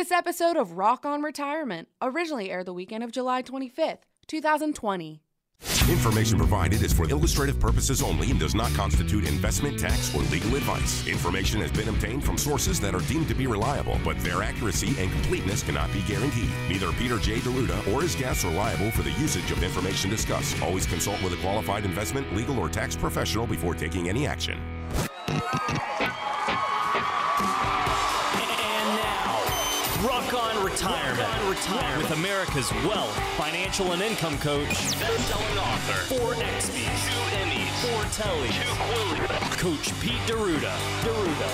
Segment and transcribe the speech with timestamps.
[0.00, 5.20] this episode of Rock on Retirement, originally aired the weekend of July 25th, 2020.
[5.90, 10.56] Information provided is for illustrative purposes only and does not constitute investment, tax, or legal
[10.56, 11.06] advice.
[11.06, 14.98] Information has been obtained from sources that are deemed to be reliable, but their accuracy
[14.98, 16.48] and completeness cannot be guaranteed.
[16.70, 17.40] Neither Peter J.
[17.40, 20.62] D'Arruda or his guests are liable for the usage of information discussed.
[20.62, 24.58] Always consult with a qualified investment, legal, or tax professional before taking any action.
[30.32, 31.48] Rock on Retirement.
[31.48, 31.98] Retirement.
[31.98, 38.52] With America's wealth, financial, and income coach, best-selling author, four XBs, two Emmys, four Tellys,
[38.52, 40.72] two Quillies, Coach Pete D'Arruda.
[41.02, 41.50] D'Arruda.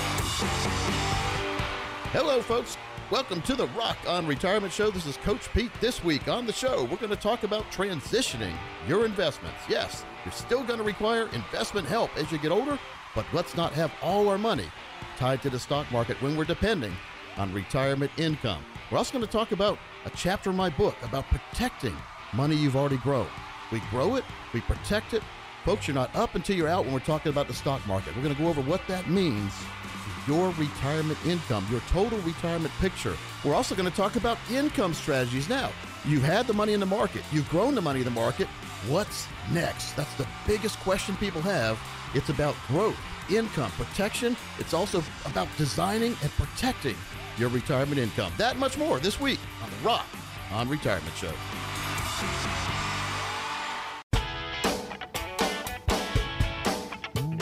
[2.11, 2.77] Hello, folks.
[3.09, 4.91] Welcome to the Rock on Retirement Show.
[4.91, 5.71] This is Coach Pete.
[5.79, 8.53] This week on the show, we're going to talk about transitioning
[8.87, 9.61] your investments.
[9.67, 12.77] Yes, you're still going to require investment help as you get older,
[13.15, 14.69] but let's not have all our money
[15.17, 16.93] tied to the stock market when we're depending
[17.37, 18.63] on retirement income.
[18.91, 21.95] We're also going to talk about a chapter in my book about protecting
[22.33, 23.27] money you've already grown.
[23.71, 25.23] We grow it, we protect it.
[25.65, 28.15] Folks, you're not up until you're out when we're talking about the stock market.
[28.15, 32.73] We're going to go over what that means to your retirement income, your total retirement
[32.79, 33.17] picture.
[33.43, 35.71] We're also going to talk about income strategies now.
[36.05, 38.47] You've had the money in the market, you've grown the money in the market.
[38.87, 39.93] What's next?
[39.97, 41.77] That's the biggest question people have.
[42.13, 42.97] It's about growth,
[43.29, 44.37] income, protection.
[44.59, 46.95] It's also about designing and protecting
[47.37, 48.31] your retirement income.
[48.37, 50.05] That much more this week on the Rock
[50.51, 51.33] on Retirement Show.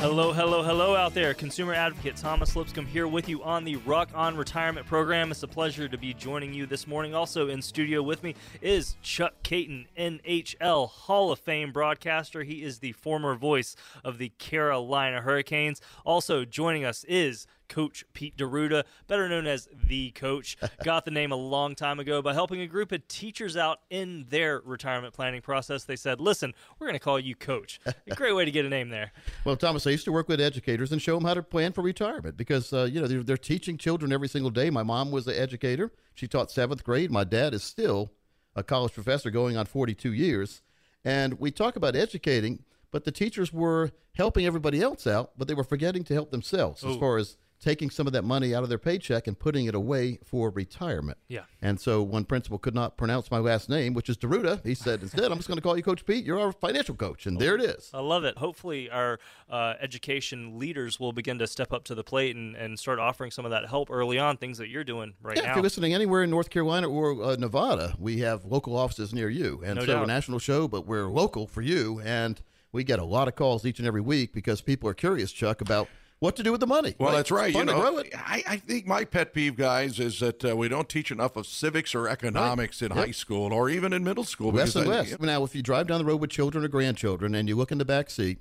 [0.05, 1.33] Hello, hello, hello out there.
[1.33, 5.31] Consumer advocate Thomas Lipscomb here with you on the Rock on Retirement program.
[5.31, 7.15] It's a pleasure to be joining you this morning.
[7.15, 12.43] Also in studio with me is Chuck Kaiton, NHL Hall of Fame broadcaster.
[12.43, 15.81] He is the former voice of the Carolina Hurricanes.
[16.05, 21.31] Also joining us is Coach Pete D'Arruda, better known as the Coach, got the name
[21.31, 25.41] a long time ago by helping a group of teachers out in their retirement planning
[25.41, 25.83] process.
[25.83, 28.69] They said, "Listen, we're going to call you Coach." A great way to get a
[28.69, 29.11] name there.
[29.43, 31.81] Well, Thomas, I used to work with educators and show them how to plan for
[31.81, 34.69] retirement because uh, you know they're, they're teaching children every single day.
[34.69, 37.11] My mom was an educator; she taught seventh grade.
[37.11, 38.11] My dad is still
[38.55, 40.61] a college professor, going on 42 years,
[41.03, 42.63] and we talk about educating.
[42.91, 46.81] But the teachers were helping everybody else out, but they were forgetting to help themselves
[46.83, 49.75] as far as taking some of that money out of their paycheck and putting it
[49.75, 51.17] away for retirement.
[51.27, 51.41] Yeah.
[51.61, 54.63] And so one principal could not pronounce my last name, which is D'Arruda.
[54.63, 56.25] He said, instead, I'm just going to call you Coach Pete.
[56.25, 57.25] You're our financial coach.
[57.25, 57.89] And there it is.
[57.93, 58.37] I love it.
[58.37, 62.77] Hopefully, our uh, education leaders will begin to step up to the plate and, and
[62.77, 65.55] start offering some of that help early on, things that you're doing right Yeah, if
[65.55, 69.61] you're listening anywhere in North Carolina or uh, Nevada, we have local offices near you.
[69.65, 72.01] And No so we're a national show, but we're local for you.
[72.01, 75.31] And we get a lot of calls each and every week because people are curious,
[75.31, 75.87] Chuck, about
[76.19, 76.95] what to do with the money.
[76.97, 77.15] Well, Right?
[77.17, 77.53] that's right.
[77.53, 78.01] You know.
[78.15, 81.45] I, I think my pet peeve, guys, is that uh, we don't teach enough of
[81.45, 82.97] civics or economics in Yep.
[82.97, 84.51] high school or even in middle school.
[84.51, 85.19] Less and I- less.
[85.19, 87.77] Now, if you drive down the road with children or grandchildren and you look in
[87.77, 88.39] the back seat,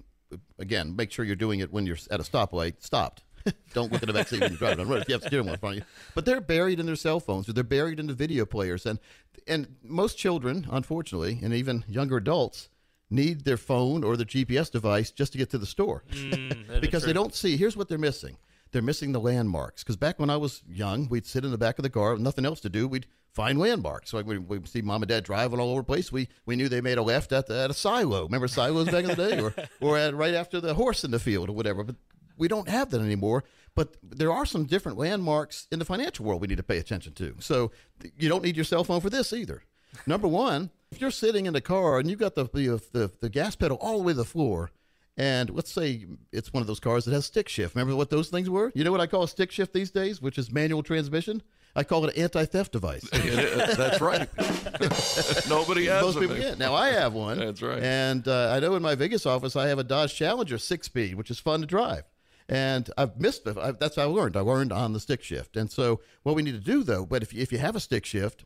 [0.59, 2.75] again, make sure you're doing it when you're at a stoplight.
[2.83, 3.23] Stopped.
[3.75, 5.23] Don't look in the back seat when you're driving on the road if you have
[5.23, 5.87] steering wheel in front of you.
[6.15, 8.87] But they're buried in their cell phones or they're buried in the video players.
[8.87, 8.99] And
[9.47, 12.71] and most children, unfortunately, and even younger adults,
[13.15, 17.05] need their phone or their GPS device just to get to the store Mm, because
[17.05, 17.57] they don't see.
[17.57, 18.37] Here's what they're missing.
[18.73, 19.83] They're missing the landmarks.
[19.85, 22.21] Because back when I was young, we'd sit in the back of the car with
[22.23, 22.89] nothing else to do.
[22.89, 24.11] We'd find landmarks.
[24.11, 26.11] So like we we see mom and dad driving all over the place.
[26.11, 28.25] We we knew they made a left at the, at a silo.
[28.25, 31.21] Remember silos back in the day, or or at, right after the horse in the
[31.21, 31.85] field or whatever.
[31.85, 31.97] But
[32.37, 33.45] we don't have that anymore.
[33.77, 37.13] But there are some different landmarks in the financial world we need to pay attention
[37.15, 37.37] to.
[37.41, 37.71] So
[38.17, 39.63] you don't need your cell phone for this either.
[40.07, 43.29] Number one, if you're sitting in the car and you've got the the, the, the
[43.29, 44.71] gas pedal all the way to the floor,
[45.17, 47.75] and let's say it's one of those cars that has stick shift.
[47.75, 48.71] Remember what those things were?
[48.75, 51.43] You know what I call a stick shift these days, which is manual transmission?
[51.77, 53.09] I call it an anti-theft device.
[53.13, 54.29] That's right.
[55.49, 56.59] Nobody has Most people can't.
[56.59, 57.41] Now I have one.
[57.41, 57.83] That's right.
[57.83, 61.33] And uh, I know in my Vegas office I have a Dodge Challenger six-speed, which
[61.33, 62.05] is fun to drive.
[62.49, 63.57] And I've missed it.
[63.81, 64.37] That's how I learned.
[64.37, 65.57] I learned on the stick shift.
[65.57, 67.81] And so what we need to do though, but if you, if you have a
[67.81, 68.45] stick shift,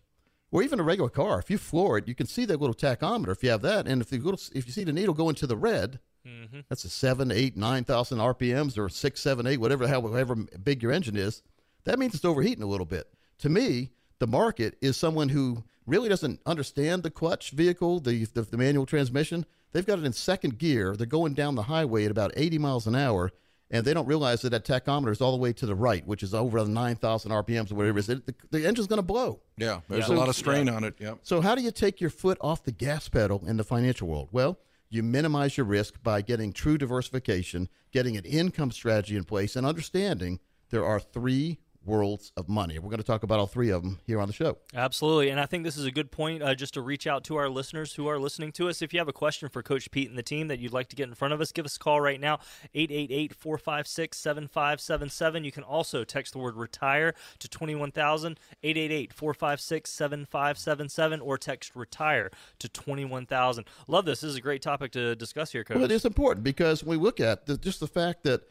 [0.50, 3.28] or even a regular car, if you floor it, you can see that little tachometer
[3.28, 3.86] if you have that.
[3.86, 6.60] And if you go to, if you see the needle go into the red, mm-hmm.
[6.68, 10.36] that's a seven, eight, nine thousand RPMs or six, seven, eight, whatever the hell, however
[10.62, 11.42] big your engine is.
[11.84, 13.12] That means it's overheating a little bit.
[13.38, 18.42] To me, the market is someone who really doesn't understand the clutch vehicle, the, the
[18.42, 19.46] the manual transmission.
[19.72, 20.96] They've got it in second gear.
[20.96, 23.30] They're going down the highway at about 80 miles an hour,
[23.70, 26.23] and they don't realize that that tachometer is all the way to the right, which
[26.23, 28.09] is over 9,000 RPMs or whatever it is.
[28.09, 29.41] It, the, the engine's going to blow.
[29.56, 30.15] Yeah, there's Yeah.
[30.15, 30.94] a lot of strain on it.
[30.99, 31.15] Yeah.
[31.23, 34.29] So, how do you take your foot off the gas pedal in the financial world?
[34.32, 34.59] Well,
[34.91, 39.67] you minimize your risk by getting true diversification, getting an income strategy in place, and
[39.67, 42.78] understanding there are three worlds of money.
[42.78, 44.58] We're going to talk about all three of them here on the show.
[44.75, 45.30] Absolutely.
[45.30, 47.48] And I think this is a good point uh, just to reach out to our
[47.48, 48.82] listeners who are listening to us.
[48.82, 50.96] If you have a question for Coach Pete and the team that you'd like to
[50.96, 52.40] get in front of us, give us a call right now,
[52.75, 55.44] 888 456 7577.
[55.44, 62.31] You can also text the word retire to 21000, 888 456 7577, or text retire
[62.58, 63.64] to 21000.
[63.86, 64.20] Love this.
[64.20, 65.76] This is a great topic to discuss here, Coach.
[65.76, 68.42] Well, it is important because when we look at the, just the fact that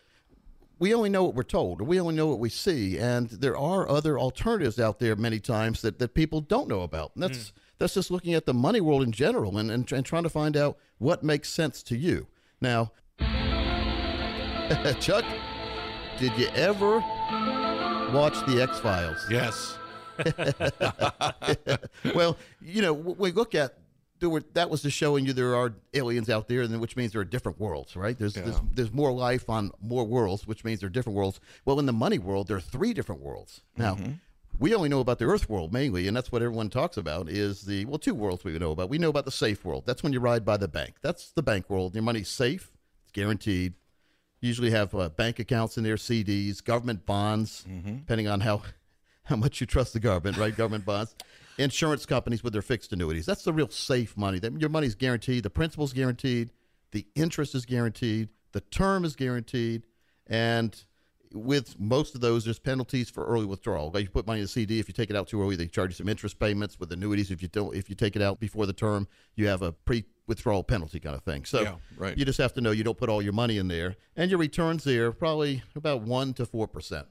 [0.79, 3.57] we only know what we're told, or we only know what we see, and there
[3.57, 7.11] are other alternatives out there many times that, that people don't know about.
[7.15, 7.51] And that's mm.
[7.79, 10.55] that's just looking at the money world in general and, and, and trying to find
[10.55, 12.27] out what makes sense to you.
[12.61, 12.91] Now,
[14.99, 15.25] Chuck,
[16.19, 16.99] did you ever
[18.11, 19.25] watch the X Files?
[19.29, 19.77] Yes.
[22.15, 23.77] well, you know, we look at
[24.19, 27.11] there were that was just showing you there are aliens out there, and which means
[27.11, 28.17] there are different worlds, right?
[28.17, 28.43] There's, yeah.
[28.43, 31.39] there's there's more life on more worlds, which means there are different worlds.
[31.65, 33.61] Well, in the money world, there are three different worlds.
[33.75, 34.13] Now, mm-hmm.
[34.59, 37.29] we only know about the Earth world mainly, and that's what everyone talks about.
[37.29, 38.89] Is the well, two worlds we know about.
[38.89, 39.85] We know about the safe world.
[39.85, 40.95] That's when you ride by the bank.
[41.01, 41.93] That's the bank world.
[41.93, 42.71] Your money's safe.
[43.03, 43.73] It's guaranteed.
[44.41, 47.97] You usually have uh, bank accounts in there, CDs, government bonds, mm-hmm.
[47.97, 48.63] depending on how
[49.23, 50.55] how much you trust the government, right?
[50.55, 51.13] government bonds
[51.57, 53.25] insurance companies with their fixed annuities.
[53.25, 54.39] That's the real safe money.
[54.39, 56.51] That your money's guaranteed, the principal's guaranteed,
[56.91, 59.85] the interest is guaranteed, the term is guaranteed,
[60.27, 60.83] and
[61.33, 63.91] with most of those, there's penalties for early withdrawal.
[63.93, 65.67] Like you put money in a CD, if you take it out too early, they
[65.67, 66.79] charge you some interest payments.
[66.79, 69.61] With annuities, if you don't, if you take it out before the term, you have
[69.61, 71.45] a pre-withdrawal penalty kind of thing.
[71.45, 72.17] So yeah, right.
[72.17, 74.39] you just have to know you don't put all your money in there, and your
[74.39, 77.07] returns there probably about one to four percent.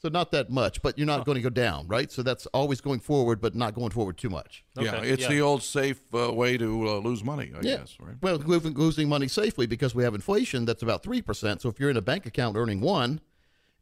[0.00, 2.10] So not that much, but you're not going to go down, right?
[2.10, 4.64] So that's always going forward, but not going forward too much.
[4.78, 4.86] Okay.
[4.86, 5.28] Yeah, it's yeah.
[5.28, 7.76] the old safe uh, way to uh, lose money, I yeah.
[7.76, 8.16] guess, right?
[8.22, 11.60] Well, losing money safely because we have inflation that's about 3%.
[11.60, 13.20] So if you're in a bank account earning 1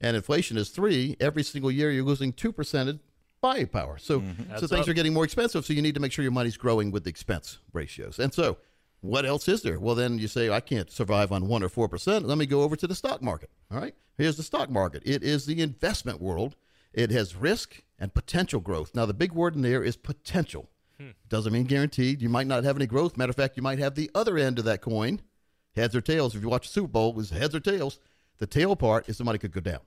[0.01, 2.99] and inflation is 3, every single year you're losing 2%
[3.41, 3.97] buying power.
[3.99, 4.57] So mm-hmm.
[4.57, 4.89] so things up.
[4.89, 7.11] are getting more expensive, so you need to make sure your money's growing with the
[7.11, 8.19] expense ratios.
[8.19, 8.59] And so
[9.01, 9.79] what else is there?
[9.79, 12.25] Well, then you say, I can't survive on 1 or 4%.
[12.25, 13.51] Let me go over to the stock market.
[13.71, 13.95] All right.
[14.17, 16.57] Here's the stock market it is the investment world.
[16.93, 18.95] It has risk and potential growth.
[18.95, 20.71] Now, the big word in there is potential.
[20.99, 21.11] Hmm.
[21.29, 22.21] Doesn't mean guaranteed.
[22.21, 23.17] You might not have any growth.
[23.17, 25.21] Matter of fact, you might have the other end of that coin,
[25.77, 26.35] heads or tails.
[26.35, 28.01] If you watch the Super Bowl, it's heads or tails.
[28.39, 29.81] The tail part is the money could go down.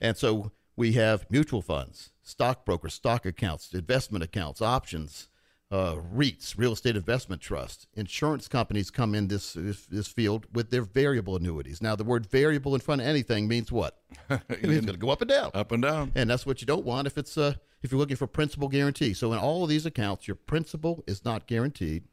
[0.00, 5.28] And so we have mutual funds, stockbrokers, stock accounts, investment accounts, options,
[5.70, 10.70] uh, REITs, real estate investment trusts, insurance companies come in this, this, this field with
[10.70, 11.82] their variable annuities.
[11.82, 13.98] Now, the word variable in front of anything means what?
[14.30, 15.50] it means it's going to go up and down.
[15.54, 16.12] Up and down.
[16.14, 19.12] And that's what you don't want if it's uh, if you're looking for principal guarantee.
[19.12, 22.04] So in all of these accounts, your principal is not guaranteed,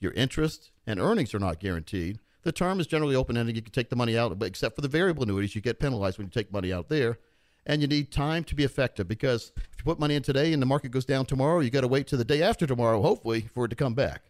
[0.00, 2.18] your interest and earnings are not guaranteed.
[2.42, 3.54] The term is generally open ended.
[3.54, 6.18] You can take the money out, but except for the variable annuities, you get penalized
[6.18, 7.18] when you take money out there
[7.66, 10.60] and you need time to be effective because if you put money in today and
[10.60, 13.48] the market goes down tomorrow, you got to wait to the day after tomorrow, hopefully,
[13.54, 14.22] for it to come back.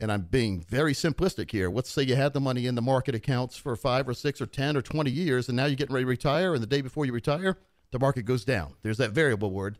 [0.00, 1.70] And I'm being very simplistic here.
[1.70, 4.46] Let's say you had the money in the market accounts for five or six or
[4.46, 7.04] 10 or 20 years, and now you're getting ready to retire, and the day before
[7.04, 7.58] you retire,
[7.90, 8.74] the market goes down.
[8.82, 9.78] There's that variable word.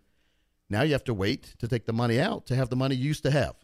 [0.71, 3.05] Now you have to wait to take the money out to have the money you
[3.05, 3.55] used to have.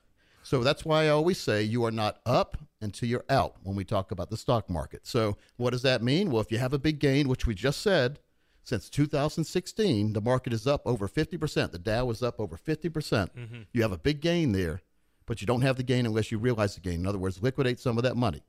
[0.42, 3.84] So that's why I always say you are not up until you're out when we
[3.84, 5.06] talk about the stock market.
[5.06, 6.30] So what does that mean?
[6.30, 8.20] Well, if you have a big gain, which we just said,
[8.64, 11.70] since 2016, the market is up over 50%.
[11.70, 12.92] The Dow is up over 50%.
[12.92, 14.80] percent mm hmm You have a big gain there,
[15.26, 17.00] but you don't have the gain unless you realize the gain.
[17.00, 18.42] In other words, liquidate some of that money.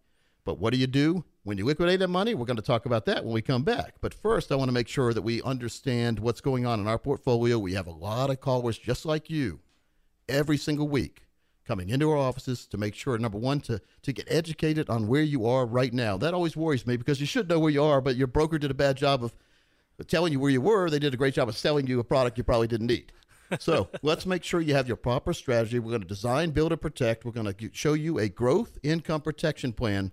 [0.46, 2.34] But what do you do when you liquidate that money?
[2.34, 3.96] We're going to talk about that when we come back.
[4.00, 7.00] But first, I want to make sure that we understand what's going on in our
[7.00, 7.60] portfolio.
[7.60, 9.60] We have a lot of callers just like you
[10.30, 11.24] every single week
[11.66, 15.24] coming into our offices to make sure, number one, to, to get educated on where
[15.24, 16.16] you are right now.
[16.16, 18.70] That always worries me because you should know where you are, but your broker did
[18.70, 19.34] a bad job of
[20.04, 22.38] telling you where you were, they did a great job of selling you a product
[22.38, 23.12] you probably didn't need.
[23.60, 25.80] So let's make sure you have your proper strategy.
[25.80, 27.26] We're going to design, build, and protect.
[27.26, 30.12] We're going to show you a growth income protection plan.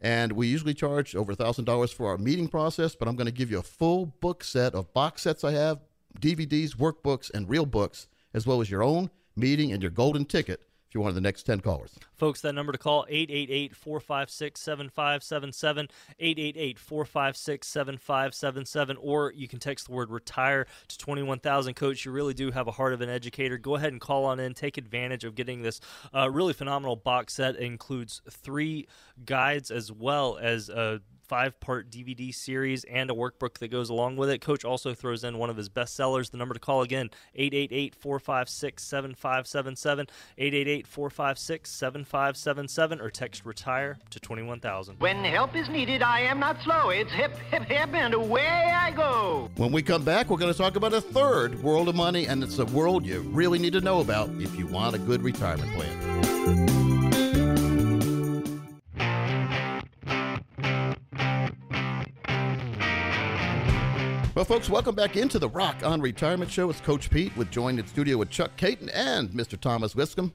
[0.00, 3.50] And we usually charge over $1,000 for our meeting process, but I'm going to give
[3.50, 5.80] you a full book set of box sets I have,
[6.20, 10.60] DVDs, workbooks, and real books, as well as your own meeting and your golden ticket
[10.86, 11.94] if you're one of the next 10 callers.
[12.24, 20.96] Folks, that number to call 888-456-7577, 888-456-7577 or you can text the word retire to
[20.96, 22.06] 21000 coach.
[22.06, 23.58] You really do have a heart of an educator.
[23.58, 24.54] Go ahead and call on in.
[24.54, 25.82] Take advantage of getting this
[26.14, 27.56] uh, really phenomenal box set.
[27.56, 28.88] It includes three
[29.26, 34.16] guides as well as a five part DVD series and a workbook that goes along
[34.16, 34.40] with it.
[34.40, 36.30] Coach also throws in one of his best sellers.
[36.30, 40.06] The number to call again 888 456 7577,
[40.38, 45.00] 888 456 7577, or text retire to 21000.
[45.00, 46.90] When help is needed, I am not slow.
[46.90, 49.50] It's hip, hip, hip, and away I go.
[49.56, 52.44] When we come back, we're going to talk about a third world of money, and
[52.44, 55.72] it's a world you really need to know about if you want a good retirement
[55.74, 56.14] plan.
[64.36, 66.70] Well, folks, welcome back into the Rock on Retirement Show.
[66.70, 69.60] It's Coach Pete with joined in studio with Chuck Kaiton and Mr.
[69.60, 70.32] Thomas Lipscomb.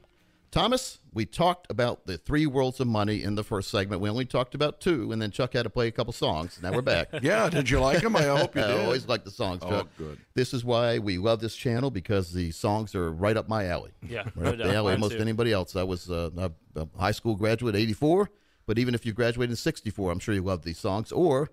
[0.51, 4.01] Thomas, we talked about the three worlds of money in the first segment.
[4.01, 6.57] We only talked about two, and then Chuck had to play a couple songs.
[6.63, 7.09] Now we're back.
[7.21, 8.15] Yeah, did you like them?
[8.15, 9.87] I hope you I always like the songs, Oh, Chuck.
[9.97, 10.17] good.
[10.33, 13.91] This is why we love this channel because the songs are right up my alley.
[14.01, 14.93] Yeah, Right no up the alley.
[14.93, 15.19] Mine Most too.
[15.19, 15.75] anybody else.
[15.75, 18.29] I was uh, a, a high school graduate, '84.
[18.65, 21.11] But even if you graduated in '64, I'm sure you love these songs.
[21.11, 21.49] Or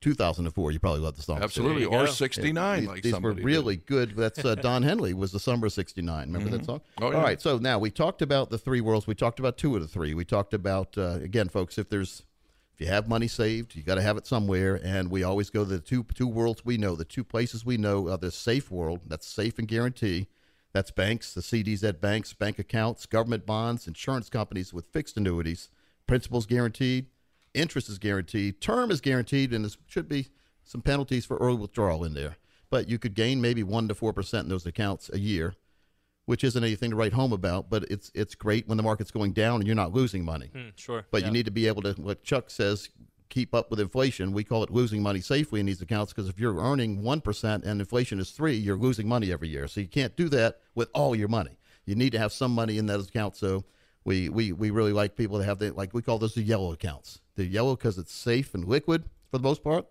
[0.00, 1.42] 2004, you probably love the song.
[1.42, 1.84] Absolutely.
[1.84, 2.10] There you Or go.
[2.12, 3.44] 69, These, like these were somebody did.
[3.44, 4.16] really good.
[4.16, 6.32] That's uh, Don Henley was the summer of '69.
[6.32, 6.80] Remember that song?
[7.00, 7.16] Oh, yeah.
[7.16, 7.40] All right.
[7.40, 9.06] So now we talked about the three worlds.
[9.06, 10.14] We talked about two of the three.
[10.14, 11.78] We talked about uh, again, folks.
[11.78, 12.22] If there's
[12.74, 14.78] if you have money saved, you got to have it somewhere.
[14.84, 16.94] And we always go to the two two worlds we know.
[16.94, 19.00] The two places we know are the safe world.
[19.06, 20.28] That's safe and guarantee.
[20.72, 25.70] That's banks, the CDs at banks, bank accounts, government bonds, insurance companies with fixed annuities,
[26.06, 27.06] principals guaranteed,
[27.56, 30.28] interest is guaranteed, term is guaranteed, and there should be
[30.64, 32.36] some penalties for early withdrawal in there.
[32.70, 35.54] But you could gain maybe one to four percent in those accounts a year,
[36.26, 37.70] which isn't anything to write home about.
[37.70, 40.50] But it's it's great when the market's going down and you're not losing money.
[40.52, 41.06] Hmm, sure.
[41.10, 41.28] But yeah.
[41.28, 42.88] you need to be able to, what Chuck says,
[43.28, 44.32] keep up with inflation.
[44.32, 47.80] We call it losing money safely in these accounts because if you're earning 1% and
[47.80, 49.68] inflation is 3 you're losing money every year.
[49.68, 51.58] So you can't do that with all your money.
[51.84, 53.38] You need to have some money in those accounts.
[53.38, 53.64] So
[54.06, 56.72] we, we, we really like people to have the, like we call those the yellow
[56.72, 57.20] accounts.
[57.34, 59.84] The yellow because it's safe and liquid for the most part.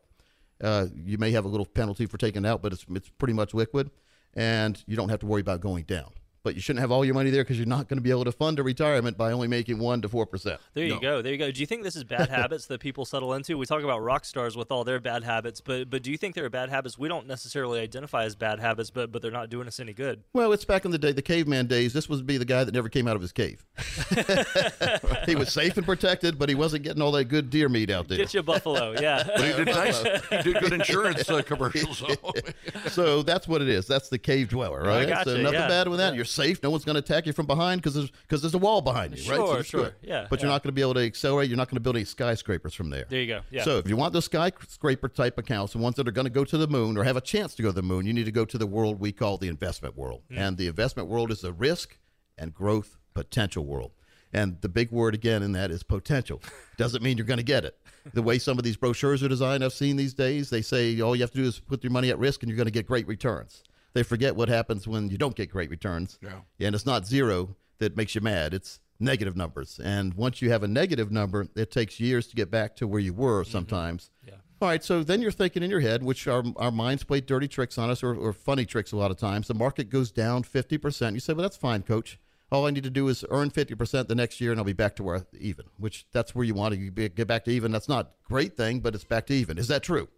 [0.63, 3.33] Uh, you may have a little penalty for taking it out, but it's, it's pretty
[3.33, 3.91] much liquid.
[4.33, 6.11] And you don't have to worry about going down.
[6.45, 8.23] But you shouldn't have all your money there because you're not going to be able
[8.23, 10.59] to fund a retirement by only making 1 to 4%.
[10.75, 11.23] There you go.
[11.23, 11.49] There you go.
[11.49, 13.57] Do you think this is bad habits that people settle into?
[13.57, 16.35] We talk about rock stars with all their bad habits, but but do you think
[16.35, 19.49] there are bad habits we don't necessarily identify as bad habits, but but they're not
[19.49, 20.23] doing us any good?
[20.33, 21.93] Well, it's back in the day, the caveman days.
[21.93, 23.65] This would be the guy that never came out of his cave.
[25.25, 28.07] he was safe and protected, but he wasn't getting all that good deer meat out
[28.07, 28.19] there.
[28.19, 29.23] Get you buffalo, yeah.
[29.35, 30.01] But he did nice.
[30.03, 31.97] he did good insurance uh, commercials.
[31.97, 32.07] So.
[32.89, 33.87] so that's what it is.
[33.87, 35.07] That's the cave dweller, right?
[35.07, 36.15] gotcha, so nothing yeah, bad with that.
[36.15, 36.61] You're safe.
[36.61, 39.17] No one's going to attack you from behind because there's because there's a wall behind
[39.17, 39.37] you, right?
[39.37, 39.83] Sure, it's sure.
[39.85, 39.93] good.
[40.01, 41.49] Yeah, But you're not going to be able to accelerate.
[41.49, 43.05] You're not going to build any skyscrapers from there.
[43.09, 43.41] There you go.
[43.49, 43.63] Yeah.
[43.63, 46.43] So if you want those skyscraper type accounts, the ones that are going to go
[46.43, 48.31] to the moon or have a chance to go to the moon, you need to
[48.31, 50.21] go to the world we call the investment world.
[50.29, 50.37] Hmm.
[50.37, 51.97] And the investment world is a risk
[52.37, 53.91] and growth potential world.
[54.33, 56.41] And the big word again in that is potential.
[56.77, 57.77] Doesn't mean you're going to get it.
[58.13, 61.15] The way some of these brochures are designed, I've seen these days, they say all
[61.15, 62.85] you have to do is put your money at risk and you're going to get
[62.85, 63.63] great returns.
[63.95, 66.19] They forget what happens when you don't get great returns.
[66.21, 66.41] Yeah.
[66.59, 68.53] And it's not zero that makes you mad.
[68.53, 69.79] It's negative numbers.
[69.81, 72.99] And once you have a negative number, it takes years to get back to where
[72.99, 73.51] you were mm-hmm.
[73.51, 74.11] sometimes.
[74.27, 74.33] Yeah.
[74.61, 77.47] All right, so then you're thinking in your head, which our, our minds play dirty
[77.47, 79.47] tricks on us or, or funny tricks a lot of times.
[79.47, 81.13] The market goes down 50%.
[81.13, 82.19] You say, well, that's fine, coach.
[82.51, 84.97] All I need to do is earn 50% the next year and I'll be back
[84.97, 87.71] to where even, which that's where you want to get back to even.
[87.71, 89.57] That's not a great thing, but it's back to even.
[89.57, 90.09] Is that true?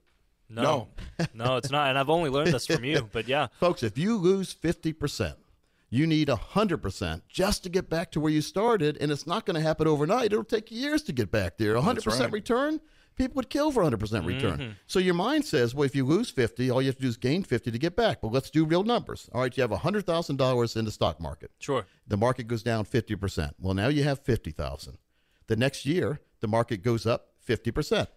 [0.50, 0.88] No,
[1.34, 1.89] no, it's not.
[1.89, 3.48] And I've only learned this from you, but yeah.
[3.60, 5.36] Folks, if you lose 50%,
[5.89, 9.56] you need 100% just to get back to where you started, and it's not going
[9.56, 10.34] to happen overnight.
[10.34, 11.75] It'll take years to get back there.
[11.75, 12.32] 100% right.
[12.32, 12.82] return,
[13.16, 14.60] people would kill for 100% return.
[14.60, 14.72] Mm-hmm.
[14.86, 17.18] So your mind says, well, if you lose 50, all you have to do is
[17.18, 18.22] gain 50 to get back.
[18.22, 19.30] But let's do real numbers.
[19.34, 21.51] All right, you have $100,000 in the stock market.
[21.60, 21.86] Sure.
[22.06, 23.54] The market goes down 50%.
[23.60, 24.98] Well, now you have 50,000.
[25.48, 28.08] The next year, the market goes up 50%.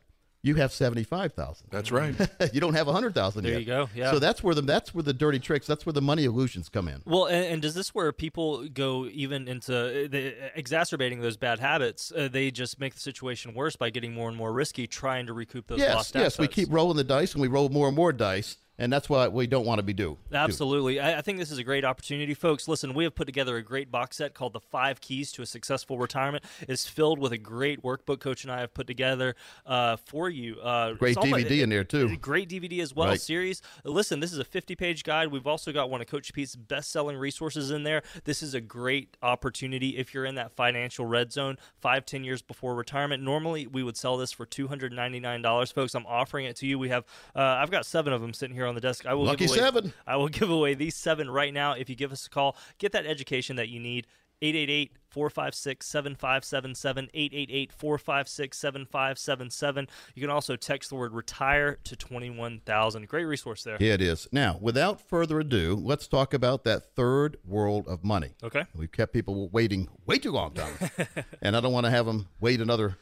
[0.42, 2.14] You have 75,000 That's right.
[2.54, 3.60] you don't have a hundred thousand There yet.
[3.60, 4.10] you go, yeah.
[4.10, 5.66] So that's where the that's where the dirty tricks.
[5.66, 7.02] That's where the money illusions come in.
[7.04, 11.58] Well, and, and does this where people go even into uh, the, exacerbating those bad
[11.58, 12.10] habits?
[12.10, 15.34] Uh, they just make the situation worse by getting more and more risky, trying to
[15.34, 16.22] recoup those yes, lost yes.
[16.22, 16.38] assets.
[16.38, 19.32] We keep rolling the dice, and we roll more and more dice, and that's what
[19.32, 20.16] we don't want to be do.
[20.30, 20.36] do.
[20.36, 20.98] Absolutely.
[20.98, 22.32] I, I think this is a great opportunity.
[22.32, 25.42] Folks, listen, we have put together a great box set called The Five Keys to
[25.42, 26.44] a Successful Retirement.
[26.62, 30.58] It's filled with a great workbook Coach and I have put together uh, for you.
[30.60, 32.16] Uh, Great DVD in there, too.
[32.16, 33.20] Great DVD as well, Right.
[33.20, 33.60] series.
[33.84, 35.28] Listen, this is a 50 page guide.
[35.28, 38.02] We've also got one of Coach Pete's best selling resources in there.
[38.24, 42.40] This is a great opportunity if you're in that financial red zone five, ten years
[42.40, 43.22] before retirement.
[43.22, 45.72] Normally, we would sell this for $299.
[45.72, 46.78] Folks, I'm offering it to you.
[46.78, 47.04] We have,
[47.36, 49.04] uh, I've got seven of them sitting here on the desk.
[49.04, 49.92] I will Lucky give away, seven.
[50.06, 52.56] I will give away these seven right now if you give us a call.
[52.78, 54.06] Get that education that you need.
[54.42, 57.10] 888 456 7577.
[57.12, 59.88] 888 456 7577.
[60.14, 63.06] You can also text the word retire to 21000.
[63.06, 63.76] Great resource there.
[63.78, 64.28] Yeah, it is.
[64.32, 68.30] Now, without further ado, let's talk about that third world of money.
[68.42, 68.64] Okay.
[68.74, 70.72] We've kept people waiting way too long, Tom.
[71.42, 72.96] and I don't want to have them wait another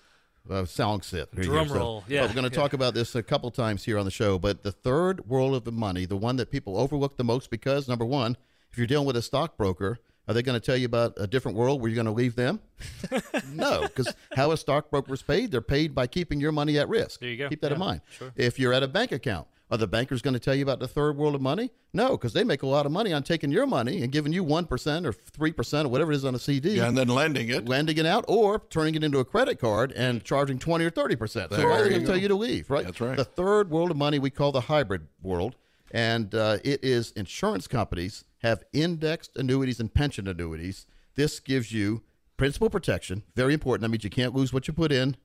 [0.51, 1.29] uh, song set.
[1.35, 3.85] here, Drum so- roll, yeah, But we're going to talk about this a couple times
[3.85, 4.39] here on the show.
[4.39, 7.89] But the third world of the money, the one that people overlook the most because,
[7.89, 8.37] number one,
[8.71, 11.57] if you're dealing with a stockbroker, are they going to tell you about a different
[11.57, 12.61] world where you're going to leave them?
[13.53, 17.21] no, because how a stockbroker is paid, they're paid by keeping your money at risk.
[17.21, 17.49] There you go.
[17.49, 18.03] Keep that in mind.
[18.11, 18.33] sure.
[18.37, 20.89] If you're at a bank account, are the bankers going to tell you about the
[20.89, 21.71] third world of money?
[21.93, 24.45] No, because they make a lot of money on taking your money and giving you
[24.45, 27.69] 1% or 3% or whatever it is on a CD Yeah, and then lending it.
[27.69, 31.17] lending it out or turning it into a credit card and charging 20 or 30
[31.17, 31.51] percent.
[31.51, 32.85] So There why are they going to tell you to leave, right?
[32.85, 33.17] That's right.
[33.17, 35.57] The third world of money we call the hybrid world,
[35.91, 40.87] and uh, it is insurance companies have indexed annuities and pension annuities.
[41.15, 42.03] This gives you
[42.37, 43.83] principal protection, very important.
[43.83, 45.17] That means you can't lose what you put in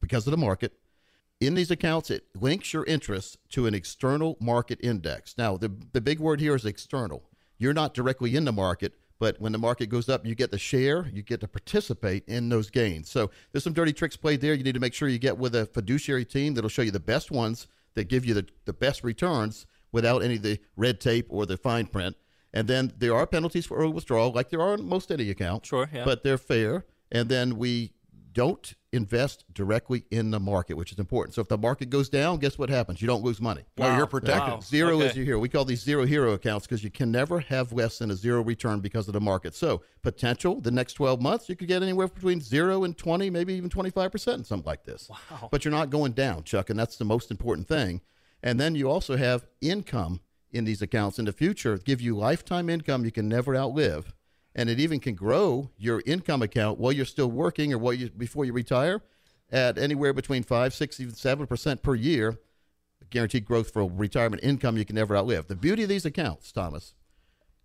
[0.00, 0.72] because of the market.
[1.42, 5.34] In these accounts, it links your interests to an external market index.
[5.36, 7.24] Now, the, the big word here is external.
[7.58, 10.58] You're not directly in the market, but when the market goes up, you get to
[10.58, 13.10] share, you get to participate in those gains.
[13.10, 14.54] So there's some dirty tricks played there.
[14.54, 17.00] You need to make sure you get with a fiduciary team that'll show you the
[17.00, 21.26] best ones that give you the, the best returns without any of the red tape
[21.28, 22.14] or the fine print.
[22.54, 25.66] And then there are penalties for early withdrawal, like there are in most any account.
[25.66, 26.04] Sure, yeah.
[26.04, 26.86] But they're fair.
[27.10, 27.94] And then we
[28.32, 31.34] don't invest directly in the market, which is important.
[31.34, 33.00] So if the market goes down, guess what happens?
[33.00, 33.62] You don't lose money.
[33.78, 34.06] Well, you're Wow.
[34.06, 34.52] protected.
[34.54, 34.60] Wow.
[34.60, 35.06] Zero Okay.
[35.06, 35.38] is your hero.
[35.38, 38.42] We call these zero hero accounts because you can never have less than a zero
[38.42, 39.54] return because of the market.
[39.54, 43.54] So potential, the next 12 months, you could get anywhere between zero and 20, maybe
[43.54, 45.08] even 25% in something like this.
[45.08, 45.48] Wow.
[45.50, 48.02] But you're not going down, Chuck, and that's the most important thing.
[48.42, 50.20] And then you also have income
[50.50, 54.12] in these accounts in the future, give you lifetime income you can never outlive.
[54.54, 58.10] And it even can grow your income account while you're still working or while you,
[58.10, 59.00] before you retire
[59.50, 62.38] at anywhere between five, six, even seven percent per year
[63.12, 65.46] guaranteed growth for retirement income you can never outlive.
[65.46, 66.94] The beauty of these accounts, Thomas,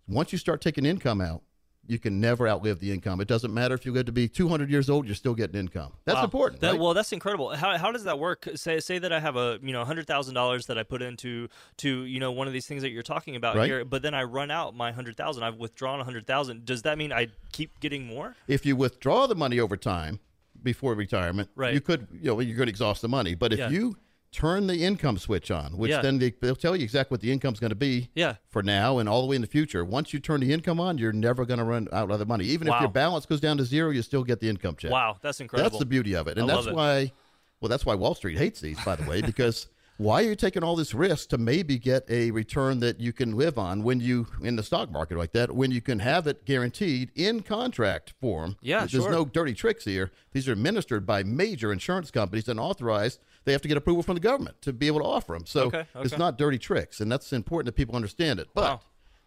[0.06, 1.42] once you start taking income out,
[1.88, 3.20] you can never outlive the income.
[3.20, 5.92] It doesn't matter if you live to be 200 years old, you're still getting income.
[6.04, 6.24] That's Wow.
[6.24, 6.60] important.
[6.60, 6.80] That, right?
[6.80, 7.50] Well, that's incredible.
[7.56, 8.46] How, how does that work?
[8.54, 11.48] Say say that I have a you know hundred thousand dollars that I put into
[11.78, 13.66] to you know one of these things that you're talking about Right.
[13.66, 15.42] here, but then I run out my hundred thousand.
[15.42, 16.64] I've withdrawn a hundred thousand.
[16.64, 18.36] Does that mean I keep getting more?
[18.46, 20.20] if you withdraw the money over time
[20.62, 21.72] before retirement, Right.
[21.72, 23.34] you could, you know, you're going to exhaust the money.
[23.34, 23.68] But if Yeah.
[23.70, 23.96] you
[24.30, 26.02] turn the income switch on, which Yeah.
[26.02, 28.34] then they, they'll tell you exactly what the income's going to be Yeah.
[28.48, 29.84] for now and all the way in the future.
[29.84, 32.44] Once you turn the income on, you're never going to run out of the money.
[32.44, 34.90] Even if your balance goes down to zero, you still get the income check.
[34.90, 35.70] Wow, that's incredible.
[35.70, 36.76] That's the beauty of it, and I that's love it.
[36.76, 37.12] why.
[37.60, 40.62] Well, that's why Wall Street hates these, by the way, because why are you taking
[40.62, 44.28] all this risk to maybe get a return that you can live on when you
[44.44, 48.56] in the stock market like that when you can have it guaranteed in contract form?
[48.60, 49.10] Yeah, there's sure.
[49.10, 50.12] no dirty tricks here.
[50.32, 53.18] These are administered by major insurance companies and authorized.
[53.48, 55.46] They have to get approval from the government to be able to offer them.
[55.46, 58.48] So Okay, it's not dirty tricks, and that's important that people understand it.
[58.54, 58.80] But Wow.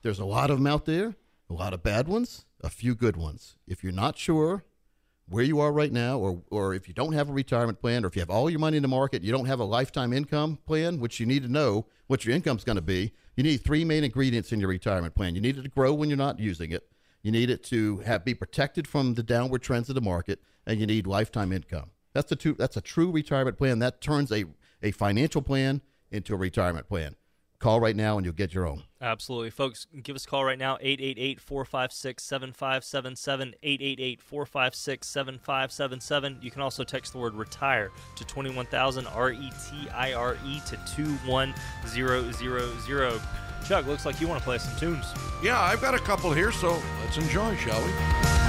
[0.03, 1.15] there's a lot of them out there,
[1.49, 3.55] a lot of bad ones, a few good ones.
[3.65, 4.63] If you're not sure
[5.27, 8.09] where you are right now, or or if you don't have a retirement plan, or
[8.09, 10.59] if you have all your money in the market, you don't have a lifetime income
[10.67, 13.13] plan, which you need to know what your income's going to be.
[13.35, 15.33] You need three main ingredients in your retirement plan.
[15.33, 16.87] You need it to grow when you're not using it.
[17.23, 20.79] You need it to have be protected from the downward trends of the market, and
[20.79, 21.89] you need lifetime income.
[22.13, 22.53] That's the two.
[22.53, 23.79] That's a true retirement plan.
[23.79, 24.45] That turns a
[24.83, 27.15] a financial plan into a retirement plan.
[27.59, 28.83] Call right now, and you'll get your own.
[28.99, 29.51] Absolutely.
[29.51, 33.53] Folks, give us a call right now 888 456 7577.
[33.61, 36.39] 888 456 7577.
[36.41, 40.59] You can also text the word retire to 21000 R E T I R E
[40.67, 43.21] to 21000.
[43.67, 45.05] Chuck, looks like you want to play some tunes.
[45.43, 48.40] Yeah, I've got a couple here, so let's enjoy, shall we?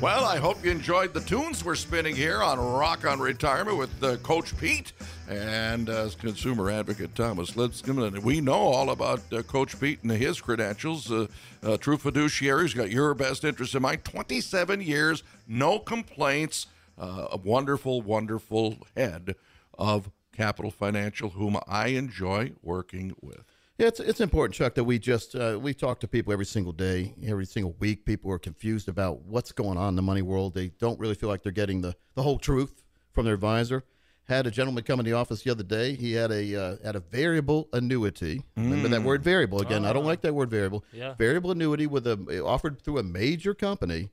[0.00, 4.04] Well, I hope you enjoyed the tunes we're spinning here on Rock on Retirement with
[4.04, 4.92] uh, Coach Pete
[5.28, 8.22] and uh, consumer advocate Thomas Lipscomb.
[8.22, 11.10] We know all about uh, Coach Pete and his credentials.
[11.10, 11.26] Uh,
[11.64, 14.04] uh, true fiduciary, he's got your best interest in mind.
[14.04, 16.68] 27 years, no complaints.
[16.96, 19.34] Uh, a wonderful, wonderful head
[19.76, 23.42] of Capital Financial, whom I enjoy working with.
[23.78, 26.72] Yeah, it's it's important, Chuck, that we just uh, we talk to people every single
[26.72, 28.04] day, every single week.
[28.04, 30.54] People are confused about what's going on in the money world.
[30.54, 33.84] They don't really feel like they're getting the, the whole truth from their advisor.
[34.24, 35.94] Had a gentleman come in the office the other day.
[35.94, 38.42] He had a uh, had a variable annuity.
[38.56, 39.84] Remember that word variable again?
[39.84, 40.84] I don't like that word variable.
[40.92, 41.14] Yeah.
[41.14, 44.10] Variable annuity with a offered through a major company,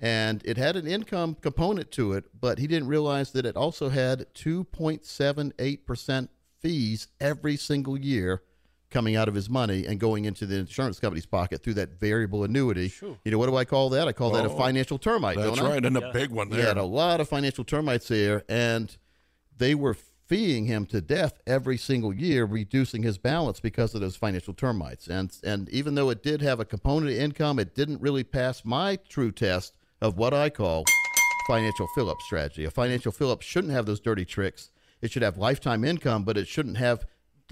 [0.00, 3.90] and it had an income component to it, but he didn't realize that it also
[3.90, 6.28] had 2.78%
[6.60, 8.42] fees every single year
[8.90, 12.42] coming out of his money and going into the insurance company's pocket through that variable
[12.44, 12.92] annuity.
[13.02, 14.08] You know, what do I call that?
[14.08, 15.36] I call that a Oh, financial termite.
[15.36, 15.70] That's don't I?
[15.74, 18.96] right, and a big one He had a lot of financial termites there, and
[19.56, 24.16] they were feeing him to death every single year, reducing his balance because of those
[24.16, 25.06] financial termites.
[25.08, 28.64] And and even though it did have a component of income, it didn't really pass
[28.64, 30.84] my true test of what I call
[31.46, 32.64] financial fill-up strategy.
[32.64, 34.70] A financial fill-up shouldn't have those dirty tricks.
[35.00, 37.06] It should have lifetime income, but it shouldn't have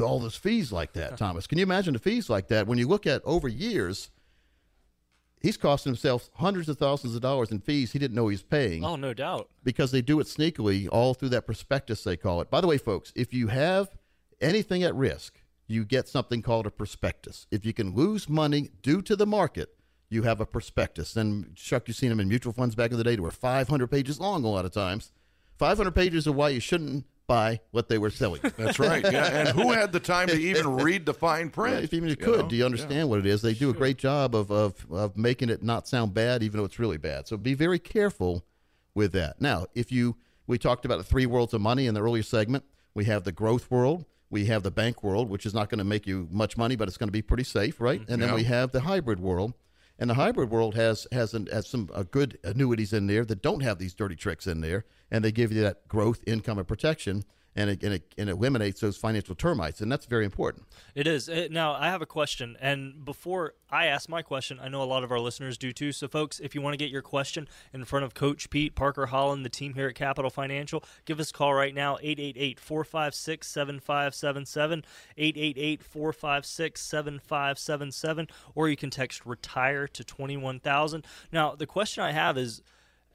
[0.04, 1.16] all those fees like that.
[1.16, 4.10] Thomas, can you imagine the fees like that when you look at over years?
[5.40, 8.42] He's costing himself hundreds of thousands of dollars in fees he didn't know he was
[8.42, 9.48] paying Oh, no doubt.
[9.62, 12.50] because they do it sneakily all through that prospectus they call it.
[12.50, 13.88] By the way, folks, if you have
[14.40, 17.46] anything at risk, you get something called a prospectus.
[17.50, 19.74] If you can lose money due to the market,
[20.08, 21.16] you have a prospectus.
[21.16, 23.16] And Chuck, you've seen them in mutual funds back in the day.
[23.16, 25.12] They were 500 pages long a lot of times.
[25.58, 28.40] 500 pages of why you shouldn't buy what they were selling.
[28.56, 29.02] That's right.
[29.02, 31.84] Yeah, and who had the time to even read the fine print?
[31.84, 32.48] if even you could, know?
[32.48, 33.42] do you understand what it is?
[33.42, 36.64] They do a great job of, of, of making it not sound bad, even though
[36.64, 37.26] it's really bad.
[37.26, 38.44] So be very careful
[38.94, 39.40] with that.
[39.40, 42.64] Now, if you, we talked about the three worlds of money in the earlier segment.
[42.94, 45.84] We have the growth world, we have the bank world, which is not going to
[45.84, 48.00] make you much money, but it's going to be pretty safe, right?
[48.00, 48.34] Mm, and then Yeah.
[48.36, 49.52] we have the hybrid world.
[49.98, 53.42] And the hybrid world has has, an, has some uh, good annuities in there that
[53.42, 56.68] don't have these dirty tricks in there, and they give you that growth, income, and
[56.68, 57.24] protection,
[57.56, 60.66] and it, and it, and it eliminates those financial termites, and that's very important.
[60.94, 61.28] It is.
[61.28, 62.56] Uh, Now, I have a question.
[62.60, 65.92] And before I ask my question, I know a lot of our listeners do too.
[65.92, 69.06] So, folks, if you want to get your question in front of Coach Pete, Parker
[69.06, 73.46] Holland, the team here at Capital Financial, give us a call right now 888 456
[73.48, 74.84] 7577.
[75.16, 78.28] 888 456 7577.
[78.54, 81.04] Or you can text retire to 21000.
[81.32, 82.62] Now, the question I have is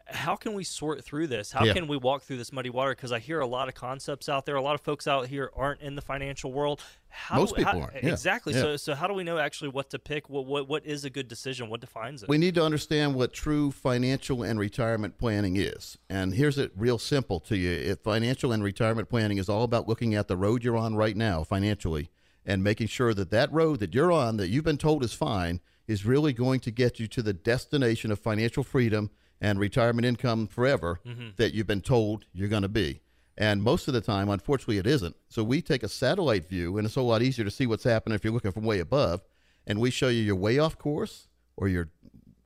[0.08, 1.52] how can we sort through this?
[1.52, 1.74] How Yeah.
[1.74, 2.92] can we walk through this muddy water?
[2.92, 4.56] Because I hear a lot of concepts out there.
[4.56, 6.82] A lot of folks out here aren't in the financial world.
[7.10, 8.54] How, Most people how- aren't, yeah, Exactly.
[8.54, 8.62] yeah.
[8.62, 10.30] So, so how do we know actually what to pick?
[10.30, 11.70] What, what, what is a good decision?
[11.70, 12.30] What defines it?
[12.30, 15.98] We need to understand what true financial and retirement planning is.
[16.10, 17.72] And here's it real simple to you.
[17.72, 21.18] If financial and retirement planning is all about looking at the road you're on right
[21.18, 22.10] now financially
[22.46, 25.60] and making sure that that road that you're on that you've been told is fine
[25.88, 29.10] is really going to get you to the destination of financial freedom
[29.42, 31.30] and retirement income forever mm-hmm.
[31.38, 33.02] that you've been told you're going to be.
[33.38, 35.16] And most of the time, unfortunately, it isn't.
[35.28, 38.16] So we take a satellite view, and it's a lot easier to see what's happening
[38.16, 39.22] if you're looking from way above.
[39.66, 41.28] And we show you you're way off course
[41.58, 41.90] or you're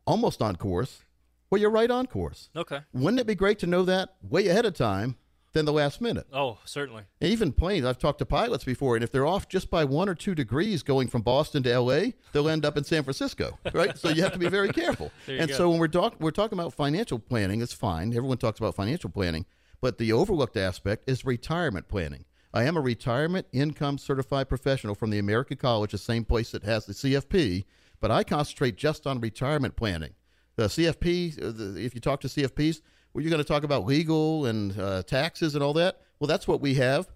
[0.08, 1.04] almost on course
[1.52, 2.50] or you're right on course.
[2.56, 2.82] okay.
[2.94, 5.16] Wouldn't it be great to know that way ahead of time
[5.56, 6.28] than the last minute?
[6.34, 7.04] Oh, certainly.
[7.22, 10.10] And even planes, I've talked to pilots before, and if they're off just by one
[10.10, 13.98] or two degrees going from Boston to LA, they'll end up in San Francisco, right?
[13.98, 15.12] so you have to be very careful.
[15.28, 15.56] And go.
[15.56, 18.10] so when we're, talk- we're talking about financial planning, it's fine.
[18.10, 19.46] Everyone talks about financial planning,
[19.82, 22.26] but the overlooked aspect is retirement planning.
[22.54, 26.64] I am a retirement income certified professional from the American College, the same place that
[26.64, 27.64] has the CFP,
[28.02, 30.14] but I concentrate just on retirement planning.
[30.58, 32.82] The CFP, uh, the, if you talk to CFPs,
[33.16, 36.02] well, you're going to talk about legal and uh, taxes and all that.
[36.20, 37.08] Well, that's what we have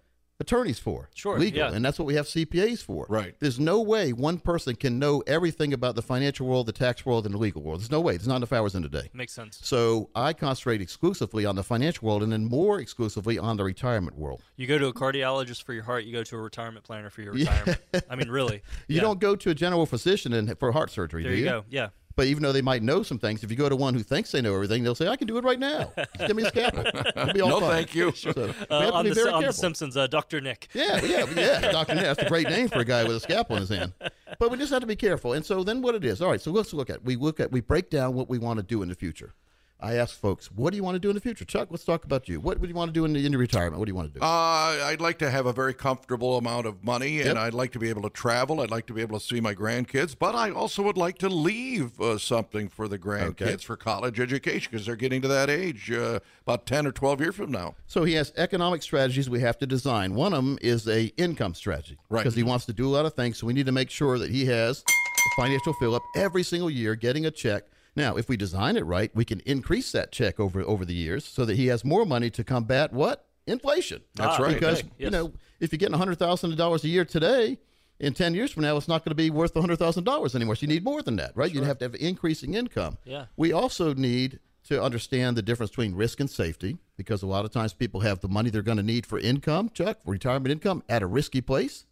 [0.41, 1.09] attorneys for.
[1.13, 1.59] Sure, Legal.
[1.59, 1.75] yeah.
[1.75, 3.05] And that's what we have CPAs for.
[3.09, 3.35] Right.
[3.41, 7.25] There's no way one person can know everything about the financial world, the tax world,
[7.25, 7.81] and the legal world.
[7.81, 8.15] There's no way.
[8.15, 9.09] There's not enough hours in a day.
[9.13, 9.59] Makes sense.
[9.61, 14.17] So I concentrate exclusively on the financial world and then more exclusively on the retirement
[14.17, 14.41] world.
[14.55, 16.05] You go to a cardiologist for your heart.
[16.05, 17.79] You go to a retirement planner for your retirement.
[18.09, 18.61] I mean, really.
[18.87, 19.01] You Yeah.
[19.01, 21.49] don't go to a general physician and, for heart surgery, There do you you?
[21.49, 21.65] go.
[21.69, 21.89] Yeah.
[22.19, 24.33] But even though they might know some things, if you go to one who thinks
[24.33, 25.93] they know everything, they'll say, "I can do it right now.
[25.95, 26.85] Just give me a scalpel.
[26.85, 28.11] It'll be all No, fine." thank you.
[28.11, 29.53] So we Uh, have to on be the, very on the.
[29.53, 30.41] Simpsons, uh, Dr.
[30.41, 30.67] Nick.
[30.73, 31.71] Yeah, yeah, yeah.
[31.71, 32.03] Doctor Nick.
[32.03, 33.93] That's a great name for a guy with a scalpel in his hand.
[34.37, 35.31] But we just have to be careful.
[35.31, 36.21] And so then what it is?
[36.21, 36.41] All right.
[36.41, 38.81] So let's look at we look at we break down what we want to do
[38.81, 39.33] in the future.
[39.81, 41.45] I ask folks, what do you want to do in the future?
[41.45, 42.41] Chuck, let's talk about you.
[42.41, 43.79] What do you want to do in, the, in your retirement?
[43.79, 44.25] What do you want to do?
[44.25, 47.27] Uh, I'd like to have a very comfortable amount of money, Yep.
[47.27, 48.59] and I'd like to be able to travel.
[48.59, 51.29] I'd like to be able to see my grandkids, but I also would like to
[51.29, 53.55] leave uh, something for the grandkids Okay.
[53.57, 57.35] for college education because they're getting to that age uh, about 10 or 12 years
[57.35, 57.75] from now.
[57.87, 60.13] So he has economic strategies we have to design.
[60.13, 62.19] One of them is a income strategy Right.
[62.23, 63.37] because he wants to do a lot of things.
[63.37, 66.69] So we need to make sure that he has a financial fill up every single
[66.69, 67.63] year, getting a check.
[67.95, 71.25] Now, if we design it right, we can increase that check over over the years
[71.25, 74.01] so that he has more money to combat what inflation.
[74.15, 74.53] That's Ah, right.
[74.53, 77.57] Because okay, you know, if you're getting hundred thousand dollars a year today,
[77.99, 80.55] in ten years from now, it's not going to be worth hundred thousand dollars anymore.
[80.55, 81.53] So you need more than that, right?
[81.53, 82.97] You have to have increasing income.
[83.03, 83.25] Yeah.
[83.35, 87.51] We also need to understand the difference between risk and safety because a lot of
[87.51, 90.83] times people have the money they're going to need for income, Chuck, for retirement income
[90.87, 91.85] at a risky place,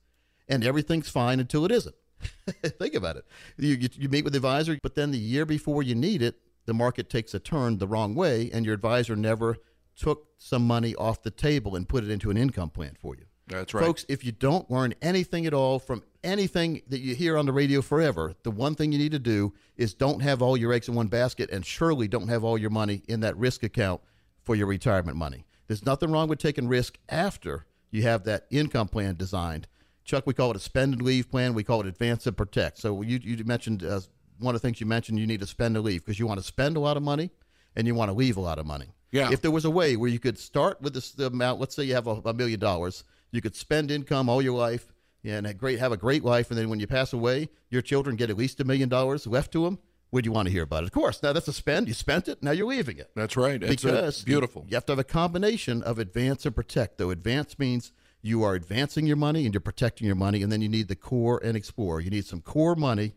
[0.48, 1.96] and everything's fine until it isn't.
[2.80, 3.25] Think about it.
[3.58, 6.39] You, you, you meet with the advisor, but then the year before you need it,
[6.65, 9.58] the market takes a turn the wrong way and your advisor never
[9.95, 13.25] took some money off the table and put it into an income plan for you.
[13.47, 13.86] That's right.
[13.86, 17.53] Folks, if you don't learn anything at all from anything that you hear on the
[17.53, 20.89] radio forever, the one thing you need to do is don't have all your eggs
[20.89, 24.01] in one basket and surely don't have all your money in that risk account
[24.43, 25.45] for your retirement money.
[25.67, 29.67] There's nothing wrong with taking risk after you have that income plan designed.
[30.08, 31.54] Chuck, we call it a spend and leave plan.
[31.54, 32.80] We call it advance and protect.
[32.80, 34.00] So you, you mentioned uh,
[34.39, 36.39] one of the things you mentioned, you need to spend and leave because you want
[36.39, 37.30] to spend a lot of money
[37.76, 38.88] and you want to leave a lot of money.
[39.12, 39.32] Yeah.
[39.32, 41.93] If there was a way where you could start with this amount, let's say you
[41.93, 44.93] have a, a million dollars, you could spend income all your life
[45.24, 48.15] and have great have a great life, and then when you pass away, your children
[48.15, 49.80] get at least a million dollars left to them.
[50.12, 50.88] Would you want to hear about it?
[50.88, 51.22] Of course.
[51.22, 51.89] Now that's a spend.
[51.89, 52.41] You spent it.
[52.41, 53.12] Now you're leaving it.
[53.13, 53.62] That's right.
[53.62, 54.65] It's because beautiful.
[54.70, 56.98] You have to have a combination of advance and protect.
[56.98, 60.62] Though advance means you are advancing your money and you're protecting your money, and then
[60.62, 62.01] you need the core and explore.
[62.01, 63.13] You need some core money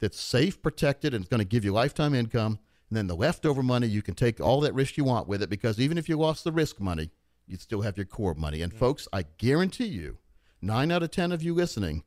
[0.00, 2.58] that's safe, protected, and it's going to give you lifetime income.
[2.88, 5.50] And then the leftover money, you can take all that risk you want with it
[5.50, 7.10] because even if you lost the risk money,
[7.46, 8.62] you'd still have your core money.
[8.62, 10.18] And folks, I guarantee you,
[10.60, 12.02] nine out of 10 of you listening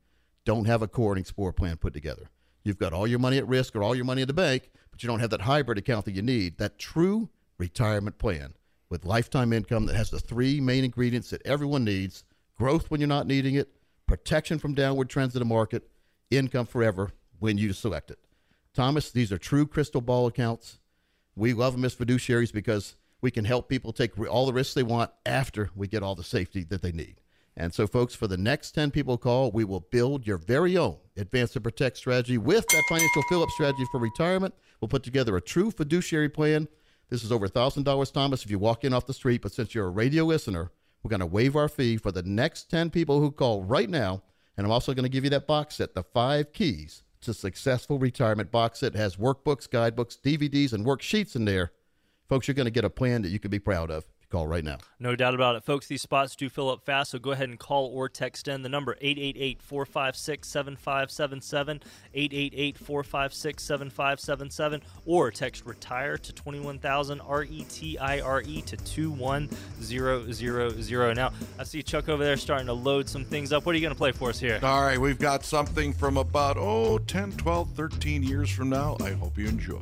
[0.45, 2.29] don't have a core and explore plan put together.
[2.63, 5.03] You've got all your money at risk or all your money in the bank, but
[5.03, 8.53] you don't have that hybrid account that you need, that true retirement plan
[8.93, 12.23] with lifetime income that has the three main ingredients that everyone needs
[12.59, 13.67] growth when you're not needing it,
[14.05, 15.89] protection from downward trends in the market,
[16.29, 18.19] income forever when you select it.
[18.71, 20.77] Thomas, these are true crystal ball accounts.
[21.35, 24.83] We love them as fiduciaries because we can help people take all the risks they
[24.83, 27.15] want after we get all the safety that they need.
[27.57, 30.97] And so, folks, for the next 10 people call, we will build your very own
[31.17, 34.53] Advance and Protect strategy with that financial fill up strategy for retirement.
[34.79, 36.67] We'll put together a true fiduciary plan.
[37.13, 39.43] This is over $1,000, Thomas, if you walk in off the street.
[39.43, 40.71] But since you're a radio listener,
[41.03, 44.23] we're going to waive our fee for the next 10 people who call right now.
[44.57, 47.99] And I'm also going to give you that box set, the five keys to successful
[47.99, 48.95] retirement box set.
[48.95, 51.71] It has workbooks, guidebooks, DVDs, and worksheets in there.
[52.29, 54.07] Folks, you're going to get a plan that you can be proud of.
[54.33, 54.79] Call right now.
[54.99, 55.63] No doubt about it.
[55.63, 58.63] Folks, these spots do fill up fast, so go ahead and call or text in
[58.63, 61.81] the number 888-456-7577,
[62.15, 71.15] 888-456-7577, or text RETIRE to 21000, R-E-T-I-R-E to 21000.
[71.15, 73.67] Now, I see Chuck over there starting to load some things up.
[73.67, 74.59] What are you going to play for us here?
[74.63, 78.97] All right, we've got something from about, oh, 10, 12, 13 years from now.
[78.99, 79.79] I hope you enjoy.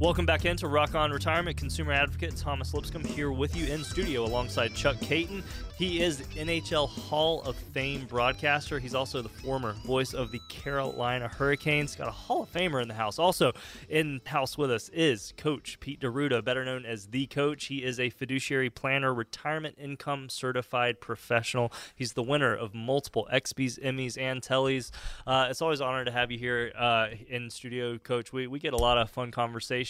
[0.00, 1.58] Welcome back into Rock On Retirement.
[1.58, 5.42] Consumer advocate Thomas Lipscomb here with you in studio alongside Chuck Kaiton.
[5.76, 8.78] He is NHL Hall of Fame broadcaster.
[8.78, 11.96] He's also the former voice of the Carolina Hurricanes.
[11.96, 13.18] Got a Hall of Famer in the house.
[13.18, 13.52] Also
[13.88, 17.66] in house with us is Coach Pete D'Arruda, better known as the Coach.
[17.66, 21.72] He is a fiduciary planner, retirement income certified professional.
[21.94, 24.90] He's the winner of multiple XBs, Emmys, and Tellys.
[25.26, 28.34] Uh, it's always an honor to have you here uh, in studio, Coach.
[28.34, 29.30] We, we get a lot of fun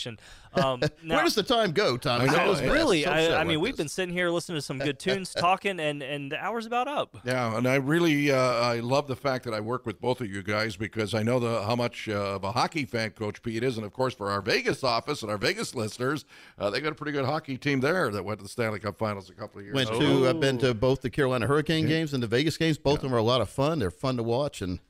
[0.05, 0.19] conversation.
[0.53, 2.23] Um, now, Where does the time go, Tom?
[2.23, 3.85] I know, That was really, so I, I mean, like we've this.
[3.85, 7.19] been sitting here listening to some good tunes, talking, and and the hour's about up.
[7.25, 10.27] Yeah, and I really uh, I love the fact that I work with both of
[10.27, 13.63] you guys because I know the how much uh, of a hockey fan Coach Pete
[13.63, 16.25] is, and of course for our Vegas office and our Vegas listeners,
[16.59, 18.99] uh, they got a pretty good hockey team there that went to the Stanley Cup
[18.99, 20.01] Finals a couple of years Went ago.
[20.01, 20.29] to.
[20.31, 22.77] I've been to both the Carolina Hurricane games and the Vegas games.
[22.77, 23.79] Both of them are a lot of fun.
[23.79, 24.81] They're fun to watch, and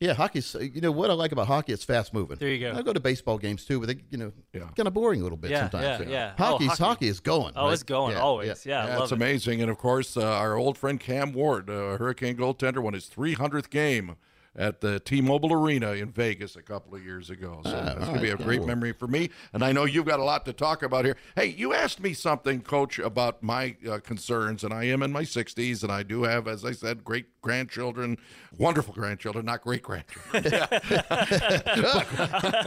[0.00, 0.54] yeah, hockey's.
[0.60, 1.72] You know what I like about hockey?
[1.72, 2.36] It's fast moving.
[2.38, 2.76] There you go.
[2.78, 4.68] I go to baseball games too, but they, you know, Yeah.
[4.76, 6.04] kind of boring a little bit Yeah, sometimes.
[6.06, 6.32] yeah, yeah.
[6.38, 6.82] Oh, Hockey's hockey.
[6.84, 7.52] hockey is going.
[7.56, 7.72] Oh, right?
[7.74, 8.64] it's going Yeah, always.
[8.66, 9.16] Yeah, I Yeah, love it's it.
[9.16, 9.60] amazing.
[9.62, 13.70] And of course, uh, our old friend Cam Ward, uh, Hurricane goaltender, won his 300th
[13.70, 14.16] game
[14.58, 17.60] at the T-Mobile Arena in Vegas a couple of years ago.
[17.64, 19.30] So that's going to be a right, great memory for me.
[19.52, 21.16] And I know you've got a lot to talk about here.
[21.36, 25.22] Hey, you asked me something, Coach, about my uh, concerns, and I am in my
[25.22, 28.18] 60s, and I do have, as I said, great grandchildren,
[28.58, 30.42] wonderful grandchildren, not great grandchildren.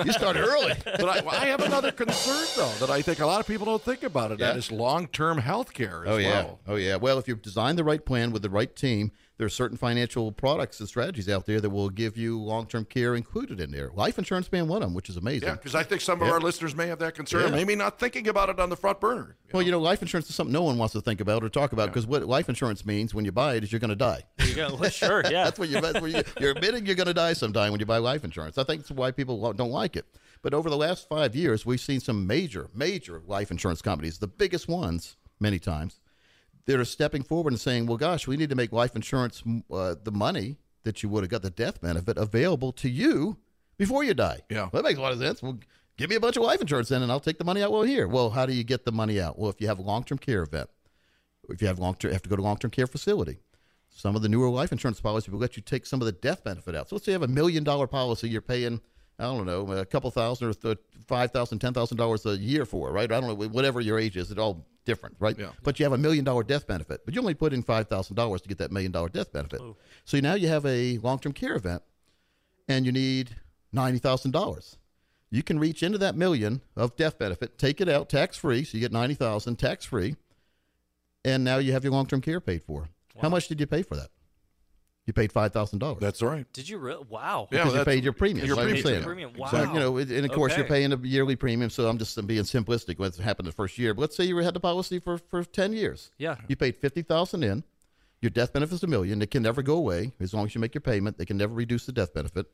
[0.05, 0.73] you started early.
[0.85, 3.81] but I, I have another concern, though, that I think a lot of people don't
[3.81, 4.39] think about it.
[4.39, 4.57] That Yeah.
[4.59, 6.59] is long-term health care as Oh yeah, well.
[6.67, 6.95] oh yeah.
[6.95, 10.31] Well, if you design the right plan with the right team, there are certain financial
[10.31, 13.89] products and strategies out there that will give you long-term care included in there.
[13.95, 15.47] Life insurance being one of them, which is amazing.
[15.49, 17.55] Yeah, because I think some of our listeners may have that concern, Yeah.
[17.55, 19.35] maybe not thinking about it on the front burner.
[19.51, 21.73] Well, you know, life insurance is something no one wants to think about or talk
[21.73, 24.21] about because what life insurance means when you buy it is you're going to die.
[24.37, 24.75] There you go.
[24.79, 25.43] Well, sure, yeah.
[25.45, 27.87] That's what you, that's what you you're admitting you're going to die sometime when you
[27.87, 28.59] buy life insurance.
[28.59, 30.05] I think that's why people don't like it.
[30.43, 34.27] But over the last five years, we've seen some major, major life insurance companies, the
[34.27, 35.99] biggest ones, many times,
[36.71, 39.95] that are stepping forward and saying, "Well, gosh, we need to make life insurance uh,
[40.03, 43.37] the money that you would have got the death benefit available to you
[43.77, 44.69] before you die." Yeah.
[44.71, 45.41] well, that makes a lot of sense.
[45.41, 45.59] We'll
[45.97, 47.83] give me a bunch of life insurance then, and I'll take the money out while
[47.83, 48.07] here.
[48.07, 49.37] Well, how do you get the money out?
[49.37, 50.69] Well, if you have a long term care event,
[51.49, 53.39] if you have long term, have to go to a long term care facility.
[53.93, 56.43] Some of the newer life insurance policies will let you take some of the death
[56.43, 56.89] benefit out.
[56.89, 58.79] So let's say you have a million dollar policy, you're paying,
[59.19, 62.65] I don't know, a couple thousand or th- five thousand, ten thousand dollars a year
[62.65, 63.11] for, right?
[63.11, 65.37] I don't know, whatever your age is, it's all different, right?
[65.37, 65.51] Yeah.
[65.63, 68.15] But you have a million dollar death benefit, but you only put in five thousand
[68.15, 69.61] dollars to get that million dollar death benefit.
[70.05, 71.83] So now you have a long term care event,
[72.67, 73.35] and you need
[73.71, 74.77] ninety thousand dollars.
[75.29, 78.77] You can reach into that million of death benefit, take it out tax free, so
[78.77, 80.15] you get ninety thousand tax free,
[81.23, 82.89] and now you have your long term care paid for.
[83.21, 84.09] How much did you pay for that?
[85.07, 85.99] You paid five thousand dollars.
[85.99, 86.45] That's right.
[86.53, 87.03] Did you really?
[87.09, 87.47] Wow.
[87.51, 88.45] Yeah, you paid your premium.
[88.45, 89.33] your like I'm your premium.
[89.35, 89.47] Wow.
[89.47, 91.69] So, you know, and of course you're paying a yearly premium.
[91.71, 92.99] So I'm just being simplistic.
[92.99, 93.93] What's happened the first year?
[93.95, 96.11] But let's say you had the policy for for ten years.
[96.17, 96.35] Yeah.
[96.47, 97.63] You paid fifty thousand in.
[98.21, 99.21] Your death benefit's a million.
[99.23, 101.17] It can never go away as long as you make your payment.
[101.17, 102.45] They can never reduce the death benefit.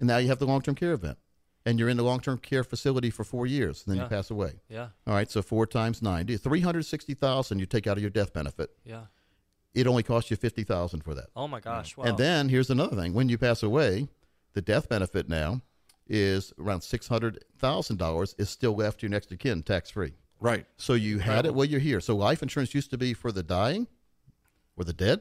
[0.00, 1.18] And now you have the long term care event,
[1.64, 4.02] and you're in the long term care facility for four years, and then Yeah.
[4.04, 4.54] you pass away.
[4.68, 4.88] Yeah.
[5.06, 7.60] All right, so four times ninety, three hundred sixty thousand.
[7.60, 8.70] You take out of your death benefit.
[8.84, 9.02] Yeah.
[9.74, 11.26] It only costs you fifty thousand for that.
[11.36, 11.96] Oh my gosh.
[11.96, 12.04] Wow.
[12.04, 14.08] And then here's another thing: when you pass away,
[14.54, 15.62] the death benefit now
[16.08, 19.90] is around six hundred thousand dollars is still left to your next of kin tax
[19.90, 20.14] free.
[20.40, 20.66] Right.
[20.76, 22.00] So you had it while you're here.
[22.00, 23.88] So life insurance used to be for the dying
[24.76, 25.20] or the dead.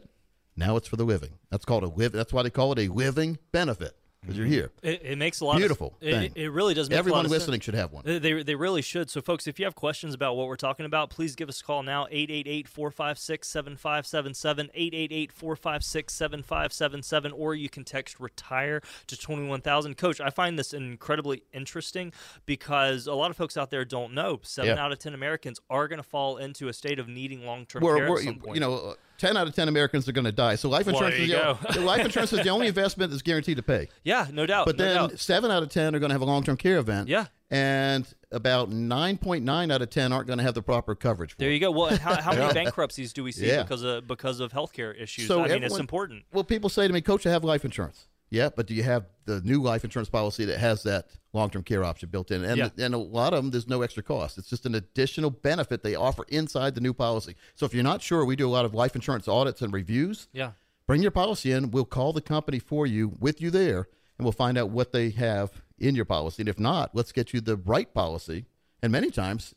[0.55, 1.33] Now it's for the living.
[1.49, 2.11] That's called a live.
[2.11, 3.95] That's why they call it a living benefit
[4.27, 4.71] because you're here.
[4.83, 7.25] It, it makes a lot Beautiful of it, it really does make a Everyone lot
[7.25, 7.41] of sense.
[7.41, 8.03] listening should have one.
[8.05, 9.09] They, they, really should.
[9.09, 11.63] So, folks, if you have questions about what we're talking about, please give us a
[11.63, 19.95] call now 888 456 7577, 888 456 7577, or you can text retire to 21000.
[19.97, 22.11] Coach, I find this incredibly interesting
[22.45, 24.39] because a lot of folks out there don't know.
[24.43, 24.83] Seven Yeah.
[24.83, 27.81] out of 10 Americans are going to fall into a state of needing long term
[27.81, 28.55] care we're- at some point.
[28.55, 30.55] you know, uh, ten out of ten Americans are going to die.
[30.55, 31.81] So life insurance is the, go.
[31.81, 33.87] life insurance is the only investment that's guaranteed to pay.
[34.03, 34.65] yeah, no doubt.
[34.65, 35.19] But no then doubt.
[35.19, 37.07] seven out of ten are going to have a long term care event.
[37.07, 37.25] Yeah.
[37.49, 41.31] And about nine point nine out of ten aren't going to have the proper coverage.
[41.31, 41.53] For There it.
[41.53, 41.71] you go.
[41.71, 43.63] Well, how, how many bankruptcies do we see Yeah.
[43.63, 45.27] because of because of healthcare issues?
[45.27, 46.23] So I mean, it's important.
[46.33, 48.07] Well, people say to me, Coach, I have life insurance.
[48.29, 51.63] Yeah, but do you have the new life insurance policy that has that long term
[51.63, 52.43] care option built in?
[52.43, 52.69] And, Yeah.
[52.77, 54.37] and a lot of them, there's no extra cost.
[54.37, 57.35] It's just an additional benefit they offer inside the new policy.
[57.55, 60.27] So if you're not sure, we do a lot of life insurance audits and reviews.
[60.33, 60.51] Yeah.
[60.87, 61.71] Bring your policy in.
[61.71, 63.87] We'll call the company for you with you there,
[64.17, 66.41] and we'll find out what they have in your policy.
[66.41, 68.45] And if not, let's get you the right policy.
[68.81, 69.53] And many times,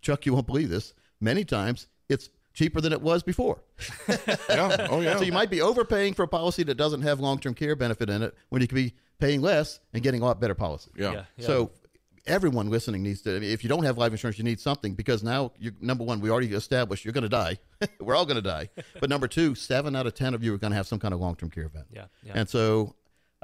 [0.00, 3.62] Chuck, you won't believe this, many times it's cheaper than it was before.
[4.48, 4.88] Yeah.
[4.90, 5.16] Oh, yeah.
[5.16, 8.10] So you might be overpaying for a policy that doesn't have long term care benefit
[8.10, 10.90] in it when you could be paying less and getting a lot better policy.
[10.96, 11.12] yeah.
[11.12, 11.24] Yeah.
[11.36, 11.46] yeah.
[11.46, 11.70] So
[12.26, 13.36] everyone listening needs to.
[13.36, 16.04] I mean, if you don't have life insurance, you need something because now you number
[16.04, 17.58] one, we already established you're going to die.
[18.00, 18.68] We're all going to die.
[19.00, 21.14] But number two, seven out of ten of you are going to have some kind
[21.14, 21.86] of long term care event.
[21.90, 22.32] Yeah, yeah.
[22.36, 22.94] And so.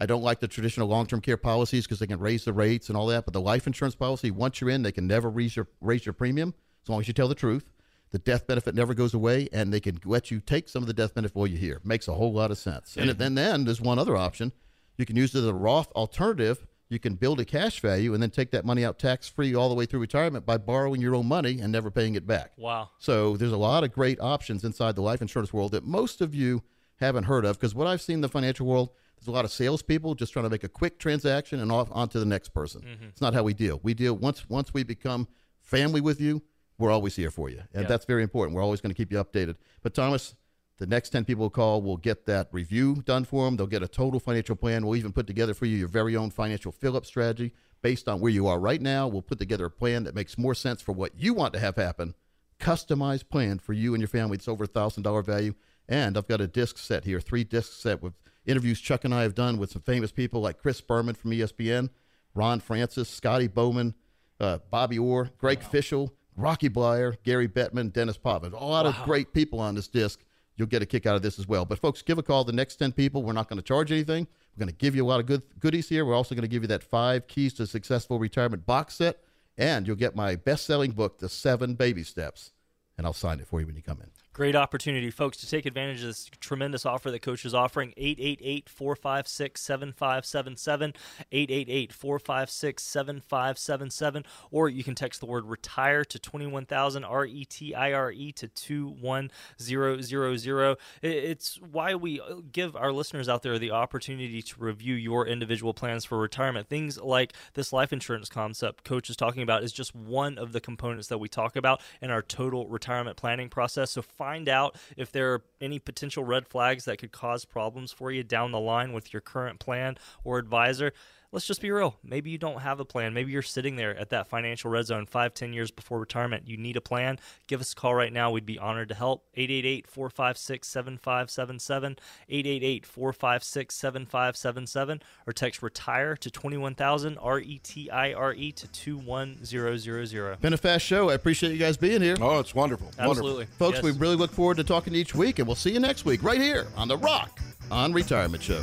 [0.00, 2.96] I don't like the traditional long-term care policies because they can raise the rates and
[2.96, 3.24] all that.
[3.24, 6.12] But the life insurance policy, once you're in, they can never raise your raise your
[6.12, 7.64] premium as long as you tell the truth.
[8.10, 10.94] The death benefit never goes away, and they can let you take some of the
[10.94, 11.80] death benefit while you're here.
[11.84, 12.96] Makes a whole lot of sense.
[12.96, 14.52] And then then there's one other option.
[14.96, 16.66] You can use it as a Roth alternative.
[16.88, 19.68] You can build a cash value and then take that money out tax free all
[19.68, 22.52] the way through retirement by borrowing your own money and never paying it back.
[22.56, 22.90] Wow.
[22.98, 26.34] So there's a lot of great options inside the life insurance world that most of
[26.34, 26.62] you
[26.96, 29.52] haven't heard of because what I've seen in the financial world, there's a lot of
[29.52, 32.80] salespeople just trying to make a quick transaction and off on to the next person.
[32.80, 33.08] Mm-hmm.
[33.10, 33.80] It's not how we deal.
[33.82, 35.28] We deal once once we become
[35.60, 36.42] family with you,
[36.78, 38.54] we're always here for you, and that's very important.
[38.54, 39.56] We're always going to keep you updated.
[39.82, 40.34] But Thomas,
[40.78, 43.56] the next ten people who call will get that review done for them.
[43.56, 44.86] They'll get a total financial plan.
[44.86, 48.32] We'll even put together for you your very own financial fill-up strategy based on where
[48.32, 49.08] you are right now.
[49.08, 51.76] We'll put together a plan that makes more sense for what you want to have
[51.76, 52.14] happen
[52.58, 54.36] customized plan for you and your family.
[54.36, 55.54] It's over a thousand dollar value.
[55.88, 58.12] And I've got a disc set here, three disc set with
[58.44, 61.88] interviews Chuck and I have done with some famous people like Chris Berman from ESPN,
[62.34, 63.94] Ron Francis, Scotty Bowman,
[64.38, 68.52] uh, Bobby Orr, Greg Fishel, Rocky Bleier, Gary Bettman, Denis Potvin.
[68.52, 70.20] A lot of great people on this disc.
[70.56, 71.64] You'll get a kick out of this as well.
[71.64, 72.44] But folks, give a call.
[72.44, 74.26] The next 10 people, we're not going to charge anything.
[74.56, 76.04] We're going to give you a lot of good goodies here.
[76.04, 79.18] We're also going to give you that five keys to successful retirement box set.
[79.56, 82.52] And you'll get my best selling book, The Seven Baby Steps.
[82.96, 84.10] And I'll sign it for you when you come in.
[84.38, 87.92] Great opportunity, folks, to take advantage of this tremendous offer that Coach is offering.
[87.96, 90.94] 888 456 7577.
[91.32, 94.24] 888 456 7577.
[94.52, 98.30] Or you can text the word retire to 21000, R E T I R E,
[98.30, 100.76] to 21000.
[101.02, 105.74] It's why we uh, give our listeners out there the opportunity to review your individual
[105.74, 106.68] plans for retirement.
[106.68, 110.60] Things like this life insurance concept Coach is talking about is just one of the
[110.60, 113.90] components that we talk about in our total retirement planning process.
[113.90, 118.10] So find out if there are any potential red flags that could cause problems for
[118.10, 120.92] you down the line with your current plan or advisor.
[121.32, 121.96] Let's just be real.
[122.02, 123.14] Maybe you don't have a plan.
[123.14, 126.48] Maybe you're sitting there at that financial red zone five, ten years before retirement.
[126.48, 127.18] You need a plan.
[127.46, 128.30] Give us a call right now.
[128.30, 129.24] We'd be honored to help.
[129.34, 131.96] 888 456 7577,
[132.28, 138.68] 888 456 7577, or text retire to 21000, R E T I R E to
[138.68, 140.40] 21000.
[140.40, 141.10] Been a fast show.
[141.10, 142.16] I appreciate you guys being here.
[142.20, 142.90] Oh, it's wonderful.
[142.98, 143.46] Absolutely.
[143.58, 143.84] Folks, Yes.
[143.84, 146.22] we really look forward to talking to each week, and we'll see you next week
[146.22, 147.38] right here on the Rock
[147.70, 148.62] on Retirement Show.